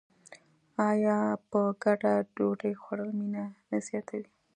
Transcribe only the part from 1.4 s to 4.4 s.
په ګډه ډوډۍ خوړل مینه نه زیاتوي؟